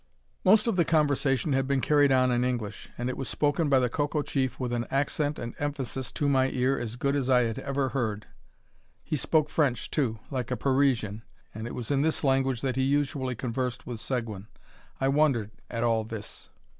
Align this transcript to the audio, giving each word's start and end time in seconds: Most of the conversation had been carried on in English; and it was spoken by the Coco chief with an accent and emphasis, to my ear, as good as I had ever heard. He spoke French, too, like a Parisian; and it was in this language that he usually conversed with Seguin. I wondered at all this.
Most 0.43 0.65
of 0.65 0.77
the 0.77 0.83
conversation 0.83 1.53
had 1.53 1.67
been 1.67 1.79
carried 1.79 2.11
on 2.11 2.31
in 2.31 2.43
English; 2.43 2.89
and 2.97 3.07
it 3.07 3.15
was 3.17 3.29
spoken 3.29 3.69
by 3.69 3.77
the 3.77 3.87
Coco 3.87 4.23
chief 4.23 4.59
with 4.59 4.73
an 4.73 4.87
accent 4.89 5.37
and 5.37 5.53
emphasis, 5.59 6.11
to 6.13 6.27
my 6.27 6.49
ear, 6.49 6.75
as 6.75 6.95
good 6.95 7.15
as 7.15 7.29
I 7.29 7.41
had 7.43 7.59
ever 7.59 7.89
heard. 7.89 8.25
He 9.03 9.15
spoke 9.15 9.47
French, 9.47 9.91
too, 9.91 10.17
like 10.31 10.49
a 10.49 10.57
Parisian; 10.57 11.21
and 11.53 11.67
it 11.67 11.75
was 11.75 11.91
in 11.91 12.01
this 12.01 12.23
language 12.23 12.61
that 12.61 12.77
he 12.77 12.81
usually 12.83 13.35
conversed 13.35 13.85
with 13.85 13.99
Seguin. 13.99 14.47
I 14.99 15.07
wondered 15.07 15.51
at 15.69 15.83
all 15.83 16.03
this. 16.03 16.49